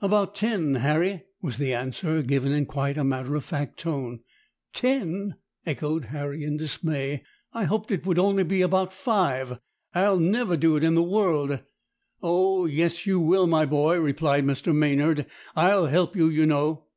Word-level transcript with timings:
"About 0.00 0.34
ten, 0.34 0.74
Harry," 0.74 1.26
was 1.40 1.56
the 1.56 1.72
answer, 1.72 2.22
given 2.22 2.50
in 2.50 2.66
quite 2.66 2.96
a 2.98 3.04
matter 3.04 3.36
of 3.36 3.44
fact 3.44 3.78
tone. 3.78 4.18
"Ten!" 4.72 5.36
echoed 5.64 6.06
Harry 6.06 6.42
in 6.42 6.56
dismay. 6.56 7.22
"I 7.52 7.62
hoped 7.66 7.92
it 7.92 8.04
would 8.04 8.18
only 8.18 8.42
be 8.42 8.62
about 8.62 8.92
five. 8.92 9.60
I'll 9.94 10.18
never 10.18 10.56
do 10.56 10.74
it 10.76 10.82
in 10.82 10.96
the 10.96 11.04
world." 11.04 11.60
"Oh 12.20 12.66
yes, 12.66 13.06
you 13.06 13.20
will, 13.20 13.46
my 13.46 13.64
boy!" 13.64 14.00
replied 14.00 14.44
Mr. 14.44 14.74
Maynard. 14.74 15.26
"I'll 15.54 15.86
help 15.86 16.16
you 16.16 16.26
you 16.28 16.46
know." 16.46 16.88